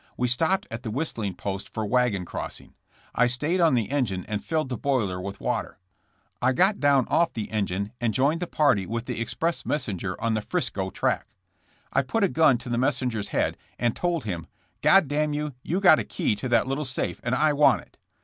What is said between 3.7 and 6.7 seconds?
the engine and filled the toiler with water. I